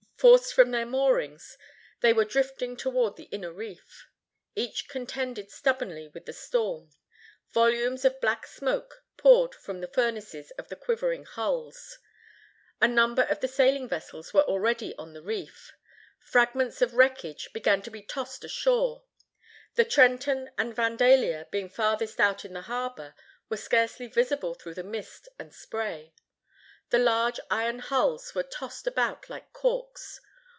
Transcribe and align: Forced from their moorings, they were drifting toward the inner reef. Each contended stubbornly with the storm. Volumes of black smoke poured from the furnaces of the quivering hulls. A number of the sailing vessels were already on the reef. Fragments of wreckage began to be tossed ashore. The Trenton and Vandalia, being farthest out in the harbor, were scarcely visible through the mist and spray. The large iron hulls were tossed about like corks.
Forced 0.21 0.53
from 0.53 0.69
their 0.69 0.85
moorings, 0.85 1.57
they 2.01 2.13
were 2.13 2.25
drifting 2.25 2.77
toward 2.77 3.15
the 3.15 3.23
inner 3.31 3.51
reef. 3.51 4.07
Each 4.53 4.87
contended 4.87 5.49
stubbornly 5.49 6.09
with 6.09 6.27
the 6.27 6.31
storm. 6.33 6.91
Volumes 7.51 8.05
of 8.05 8.21
black 8.21 8.45
smoke 8.45 9.03
poured 9.17 9.55
from 9.55 9.81
the 9.81 9.87
furnaces 9.87 10.51
of 10.59 10.67
the 10.67 10.75
quivering 10.75 11.25
hulls. 11.25 11.97
A 12.79 12.87
number 12.87 13.23
of 13.23 13.39
the 13.39 13.47
sailing 13.47 13.89
vessels 13.89 14.31
were 14.31 14.43
already 14.43 14.95
on 14.95 15.13
the 15.13 15.23
reef. 15.23 15.71
Fragments 16.19 16.83
of 16.83 16.93
wreckage 16.93 17.51
began 17.51 17.81
to 17.81 17.89
be 17.89 18.03
tossed 18.03 18.43
ashore. 18.43 19.05
The 19.73 19.85
Trenton 19.85 20.51
and 20.55 20.75
Vandalia, 20.75 21.47
being 21.49 21.67
farthest 21.67 22.19
out 22.19 22.45
in 22.45 22.53
the 22.53 22.61
harbor, 22.61 23.15
were 23.49 23.57
scarcely 23.57 24.05
visible 24.05 24.53
through 24.53 24.75
the 24.75 24.83
mist 24.83 25.29
and 25.39 25.51
spray. 25.51 26.13
The 26.89 26.99
large 26.99 27.39
iron 27.49 27.79
hulls 27.79 28.35
were 28.35 28.43
tossed 28.43 28.85
about 28.85 29.29
like 29.29 29.53
corks. 29.53 30.19